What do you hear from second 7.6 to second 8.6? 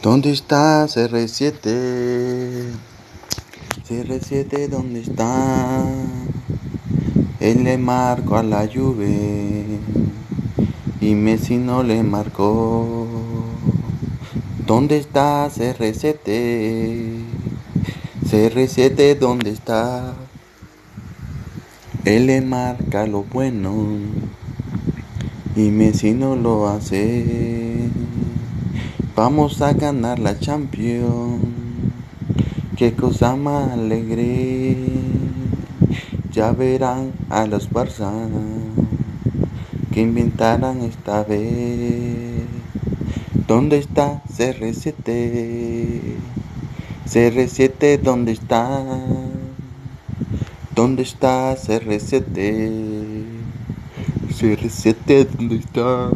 le marcó a